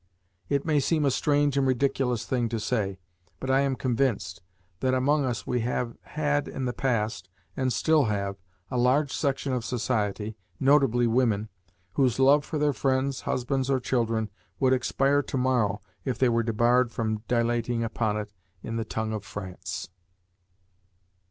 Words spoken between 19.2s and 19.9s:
France!